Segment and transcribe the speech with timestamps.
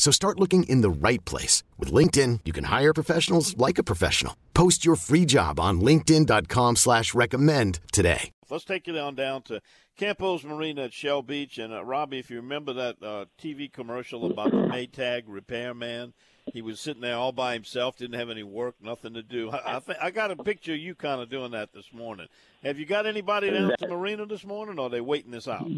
[0.00, 1.62] So start looking in the right place.
[1.78, 4.34] With LinkedIn, you can hire professionals like a professional.
[4.54, 8.30] Post your free job on linkedin.com slash recommend today.
[8.48, 9.60] Let's take it on down to
[9.98, 11.58] Campos Marina at Shell Beach.
[11.58, 16.14] And uh, Robbie, if you remember that uh, TV commercial about the Maytag repairman,
[16.54, 19.50] he was sitting there all by himself, didn't have any work, nothing to do.
[19.50, 22.28] I, I, think, I got a picture of you kind of doing that this morning.
[22.62, 25.46] Have you got anybody down to the Marina this morning, or are they waiting this
[25.46, 25.70] out?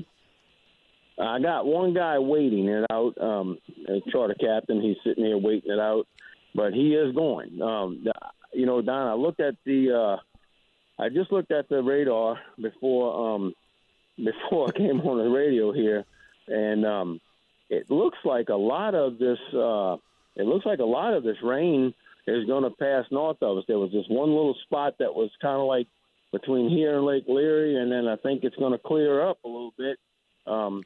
[1.19, 4.81] I got one guy waiting it out, um, a charter captain.
[4.81, 6.07] He's sitting there waiting it out,
[6.55, 7.61] but he is going.
[7.61, 8.05] Um,
[8.53, 13.35] you know, Don, I looked at the, uh, I just looked at the radar before,
[13.35, 13.55] um,
[14.17, 16.05] before I came on the radio here,
[16.49, 17.21] and um,
[17.69, 19.97] it looks like a lot of this, uh,
[20.37, 21.95] it looks like a lot of this rain
[22.27, 23.65] is going to pass north of us.
[23.69, 25.89] There was this one little spot that was kind of like
[26.33, 29.49] between here and Lake Lery, and then I think it's going to clear up a
[29.49, 29.99] little bit.
[30.47, 30.83] Um,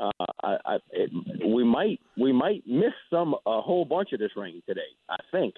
[0.00, 1.10] uh, I, I, it,
[1.46, 4.80] we might we might miss some a whole bunch of this rain today.
[5.08, 5.54] I think.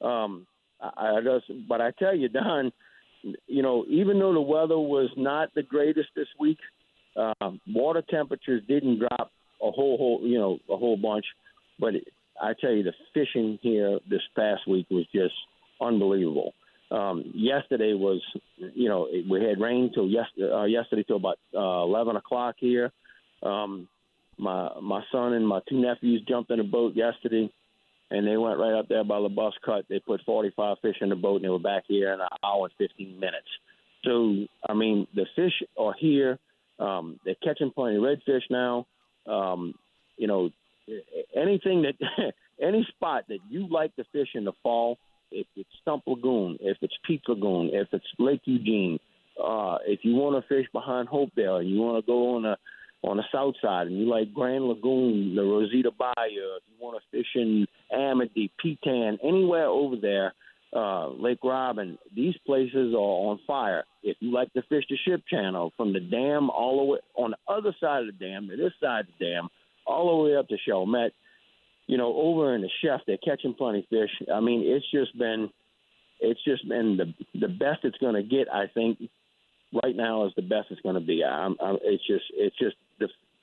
[0.00, 0.46] Um,
[0.80, 2.72] I, I just, but I tell you, Don,
[3.46, 6.58] you know, even though the weather was not the greatest this week,
[7.16, 9.30] um, water temperatures didn't drop
[9.62, 11.24] a whole whole you know a whole bunch.
[11.78, 12.04] But it,
[12.40, 15.34] I tell you, the fishing here this past week was just
[15.80, 16.54] unbelievable.
[16.90, 18.20] Um, yesterday was,
[18.56, 22.90] you know, we had rain till yes, uh, yesterday till about uh, 11 o'clock here.
[23.42, 23.88] Um,
[24.38, 27.50] my my son and my two nephews jumped in a boat yesterday,
[28.10, 29.84] and they went right up there by the bus cut.
[29.88, 32.66] They put 45 fish in the boat, and they were back here in an hour
[32.66, 33.48] and 15 minutes.
[34.04, 36.38] So I mean, the fish are here.
[36.78, 38.86] Um, they're catching plenty of redfish now.
[39.26, 39.74] Um,
[40.16, 40.50] you know,
[41.36, 44.98] anything that any spot that you like to fish in the fall,
[45.30, 48.98] if it's Stump Lagoon, if it's Peak Lagoon, if it's Lake Eugene,
[49.42, 52.56] uh, if you want to fish behind Hopedale you want to go on a
[53.02, 57.00] on the south side and you like Grand Lagoon, the Rosita Bayou, if you want
[57.00, 60.34] to fish in Amity, Petan, anywhere over there,
[60.74, 63.84] uh, Lake Robin, these places are on fire.
[64.02, 67.32] If you like to fish the ship channel from the dam all the way on
[67.32, 69.48] the other side of the dam to this side of the dam,
[69.86, 71.12] all the way up to Chalmette,
[71.86, 74.10] you know, over in the chef, they're catching plenty of fish.
[74.32, 75.50] I mean, it's just been,
[76.20, 78.46] it's just been the the best it's going to get.
[78.52, 78.98] I think
[79.82, 81.24] right now is the best it's going to be.
[81.24, 82.76] I'm, I'm, it's just, it's just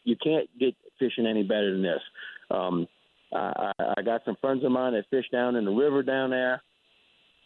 [0.08, 2.02] you can't get fishing any better than this.
[2.50, 2.88] Um,
[3.34, 6.62] I, I got some friends of mine that fish down in the river down there.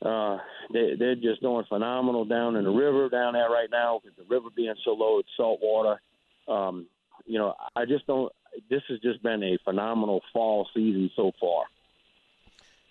[0.06, 0.38] Uh,
[0.72, 4.34] they, they're just doing phenomenal down in the river down there right now because the
[4.34, 6.00] river being so low, it's salt water.
[6.48, 6.88] Um,
[7.26, 8.32] you know, I just don't.
[8.70, 11.64] This has just been a phenomenal fall season so far.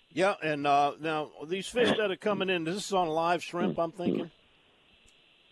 [0.09, 3.79] Yeah, and uh, now these fish that are coming in, this is on live shrimp.
[3.79, 4.31] I'm thinking.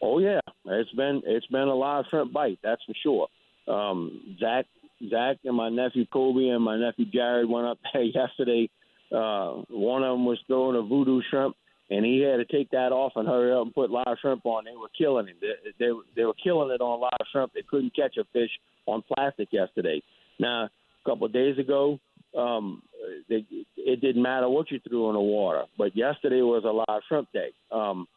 [0.02, 3.28] Oh yeah, it's been it's been a live shrimp bite, that's for sure.
[3.70, 4.66] Um, Zach,
[5.10, 8.70] Zach, and my nephew Kobe and my nephew Jared went up there yesterday.
[9.12, 11.56] Uh, one of them was throwing a Vudu shrimp,
[11.90, 14.66] and he had to take that off and hurry up and put live shrimp on.
[14.66, 15.38] They were killing him.
[15.42, 17.54] They, they, they were killing it on live shrimp.
[17.54, 18.52] They couldn't catch a fish
[18.86, 20.02] on plastic yesterday.
[20.40, 20.70] Now, a
[21.10, 22.00] couple of days ago,
[22.38, 22.84] um,
[23.28, 23.46] they,
[23.78, 27.32] it didn't matter what you threw in the water, but yesterday was a live shrimp
[27.32, 27.50] day.
[27.72, 28.08] Um,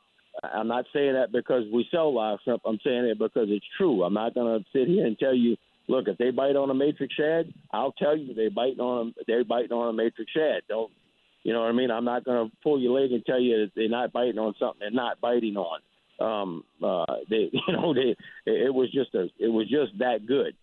[0.42, 2.62] I'm not saying that because we sell live shrimp.
[2.64, 4.02] I'm saying it because it's true.
[4.02, 5.56] I'm not going to sit here and tell you,
[5.88, 9.24] look, if they bite on a matrix shad, I'll tell you they biting on a,
[9.26, 10.62] they're biting on a matrix shad.
[10.68, 10.90] Don't
[11.44, 11.90] you know what I mean?
[11.90, 14.54] I'm not going to pull your leg and tell you that they're not biting on
[14.58, 15.80] something they're not biting on.
[16.20, 18.16] Um, uh, they, you know, they,
[18.46, 20.54] it was just a, it was just that good.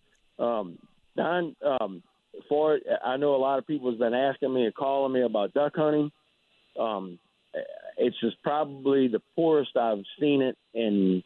[0.42, 0.78] Um,
[1.16, 2.02] Don, um,
[2.48, 5.52] for I know a lot of people has been asking me and calling me about
[5.52, 6.10] duck hunting.
[6.78, 7.18] Um,
[7.96, 11.22] it's just probably the poorest I've seen it in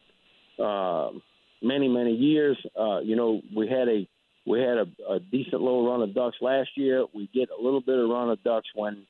[0.62, 1.10] uh,
[1.62, 2.58] many many years.
[2.78, 4.08] Uh, you know, we had a
[4.46, 7.04] we had a, a decent little run of ducks last year.
[7.14, 9.06] We get a little bit of run of ducks when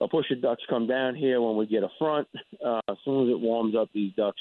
[0.00, 2.28] a push of ducks come down here when we get a front.
[2.64, 4.40] Uh, as soon as it warms up, these ducks,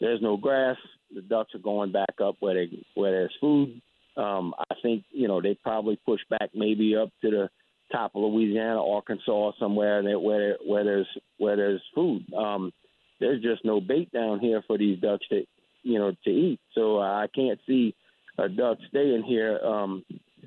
[0.00, 0.76] there's no grass.
[1.14, 3.80] The ducks are going back up where they where there's food.
[4.16, 7.50] Um, I think you know they probably push back maybe up to the
[7.92, 11.08] top of Louisiana, Arkansas, somewhere where where there's
[11.38, 12.24] where there's food.
[12.34, 12.72] Um,
[13.20, 15.44] there's just no bait down here for these ducks to
[15.82, 16.60] you know to eat.
[16.74, 17.94] So uh, I can't see
[18.38, 19.58] a duck staying here.
[19.58, 20.04] Um,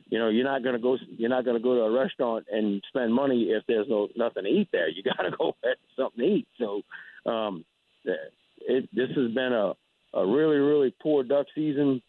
[0.07, 0.97] you know, you're not gonna go.
[1.17, 4.49] You're not gonna go to a restaurant and spend money if there's no nothing to
[4.49, 4.89] eat there.
[4.89, 6.47] You got to go get something to eat.
[6.59, 6.81] So,
[7.25, 7.65] um,
[8.03, 9.73] it, this has been a
[10.13, 12.01] a really really poor duck season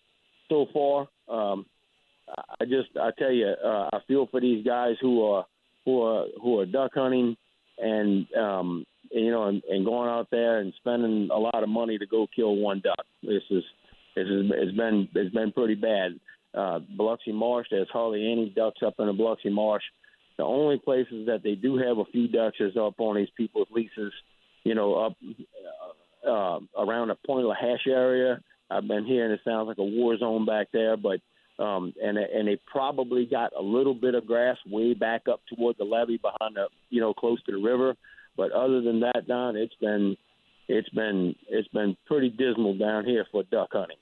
[0.49, 1.09] so far.
[1.29, 1.67] Um,
[2.28, 5.46] I just I tell you, uh, I feel for these guys who are
[5.84, 7.37] who are who are duck hunting
[7.78, 11.99] and um, you know and, and going out there and spending a lot of money
[11.99, 13.05] to go kill one duck.
[13.23, 13.62] This is
[14.14, 16.19] this is it's been it's been pretty bad.
[16.55, 19.84] Uh, Biloxi Marsh, there's hardly any ducks up in the Biloxi Marsh.
[20.38, 23.69] The only places that they do have a few ducks is up on these people's
[23.70, 24.12] leases,
[24.64, 25.17] you know, up
[26.26, 28.40] uh, uh, around the Pointe a la Hache area.
[28.70, 31.20] I've been hearing it sounds like a war zone back there, but
[31.58, 35.76] um, and and they probably got a little bit of grass way back up toward
[35.79, 37.94] the levee behind the you know close to the river.
[38.37, 40.17] But other than that, Don, it's been
[40.69, 43.97] it's been it's been pretty dismal down here for duck hunting.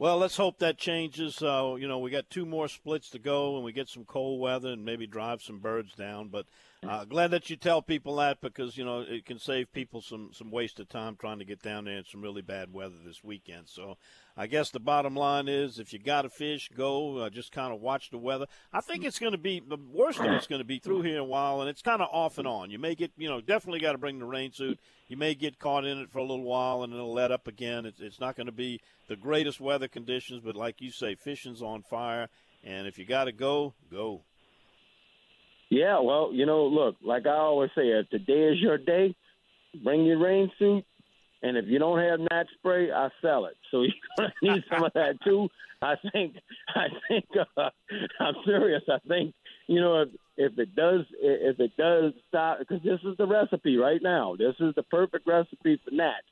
[0.00, 1.42] Well, let's hope that changes.
[1.42, 4.40] Uh, you know, we got two more splits to go, and we get some cold
[4.40, 6.28] weather and maybe drive some birds down.
[6.28, 6.46] But
[6.88, 10.30] uh, glad that you tell people that because you know it can save people some
[10.32, 13.24] some waste of time trying to get down there in some really bad weather this
[13.24, 13.64] weekend.
[13.66, 13.96] So
[14.36, 17.18] I guess the bottom line is if you got a fish, go.
[17.18, 18.46] Uh, just kind of watch the weather.
[18.72, 21.14] I think it's going to be the worst of it's going to be through here
[21.14, 22.70] in a while, and it's kind of off and on.
[22.70, 24.78] You may get, you know, definitely got to bring the rain suit.
[25.08, 27.84] You may get caught in it for a little while, and it'll let up again.
[27.84, 31.62] It's, it's not going to be the greatest weather conditions, but like you say, fishing's
[31.62, 32.28] on fire,
[32.64, 34.22] and if you got to go, go.
[35.70, 39.14] Yeah, well, you know, look, like I always say, if today is your day,
[39.82, 40.84] bring your rain suit,
[41.42, 43.56] and if you don't have gnat spray, I sell it.
[43.70, 45.48] So you're gonna need some of that too.
[45.80, 46.36] I think.
[46.74, 47.26] I think.
[47.56, 47.70] Uh,
[48.20, 48.82] I'm serious.
[48.88, 49.34] I think.
[49.66, 53.76] You know, if, if it does, if it does stop, because this is the recipe
[53.76, 54.34] right now.
[54.36, 56.26] This is the perfect recipe for gnats.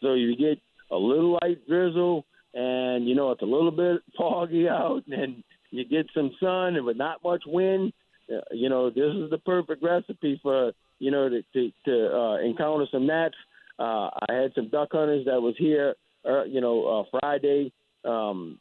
[0.00, 0.58] So you get
[0.90, 2.24] a little light drizzle,
[2.58, 6.84] and you know it's a little bit foggy out, and you get some sun, and
[6.84, 7.92] with not much wind.
[8.30, 12.36] Uh, you know, this is the perfect recipe for you know to to, to uh,
[12.38, 13.36] encounter some gnats
[13.78, 15.94] uh, I had some duck hunters that was here,
[16.28, 17.72] uh, you know, uh, Friday,
[18.04, 18.58] um,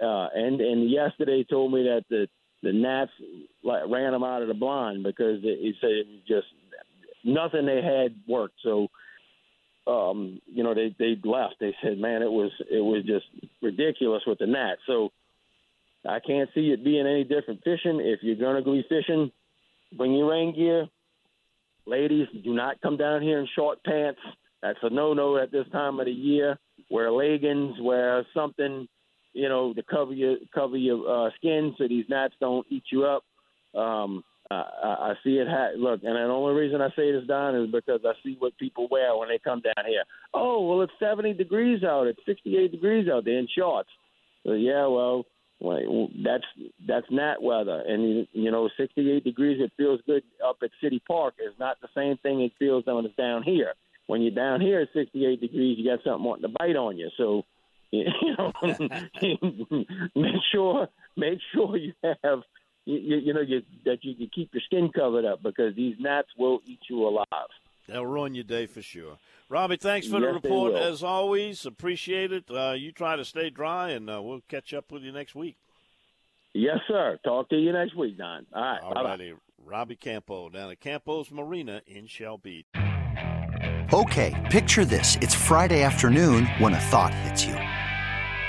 [0.00, 2.28] uh, and and yesterday told me that the
[2.62, 3.10] the gnats
[3.64, 6.46] like, ran them out of the blind because he said it just
[7.24, 8.54] nothing they had worked.
[8.62, 8.88] So,
[9.86, 11.56] um, you know, they they left.
[11.60, 13.26] They said, man, it was it was just
[13.62, 14.80] ridiculous with the gnats.
[14.86, 15.10] So,
[16.08, 18.00] I can't see it being any different fishing.
[18.00, 19.30] If you're gonna go fishing,
[19.96, 20.86] bring your rain gear.
[21.86, 24.20] Ladies, do not come down here in short pants
[24.64, 26.58] that's a no-no at this time of the year.
[26.90, 28.88] Wear leggings, wear something,
[29.34, 33.04] you know, to cover your cover your uh, skin so these gnats don't eat you
[33.04, 33.24] up.
[33.78, 35.48] Um, I, I see it.
[35.48, 38.56] Ha- look, and the only reason I say this, Don, is because I see what
[38.58, 40.04] people wear when they come down here.
[40.32, 42.06] Oh, well, it's 70 degrees out.
[42.06, 43.24] It's 68 degrees out.
[43.24, 43.90] They're in shorts.
[44.44, 45.24] So, yeah, well,
[45.60, 46.44] well, that's
[46.86, 49.60] that's gnat weather, and you know, 68 degrees.
[49.60, 51.34] It feels good up at City Park.
[51.38, 53.72] is not the same thing it feels when it's down here
[54.06, 57.10] when you're down here at 68 degrees, you got something wanting to bite on you.
[57.16, 57.42] So,
[57.90, 58.04] you
[58.38, 58.52] know,
[60.14, 62.40] make sure make sure you have
[62.84, 66.28] you, you know you, that you can keep your skin covered up because these gnats
[66.38, 67.48] will eat you alive.
[67.88, 69.18] They'll ruin your day for sure.
[69.48, 71.66] Robbie, thanks for yes, the report as always.
[71.66, 72.44] Appreciate it.
[72.50, 75.56] Uh, you try to stay dry, and uh, we'll catch up with you next week.
[76.54, 77.18] Yes, sir.
[77.24, 78.46] Talk to you next week, Don.
[78.54, 78.80] All right.
[78.82, 79.34] All righty.
[79.64, 82.66] Robbie Campo down at Campo's Marina in Shell Beach.
[83.92, 85.16] Okay, picture this.
[85.20, 87.56] It's Friday afternoon when a thought hits you.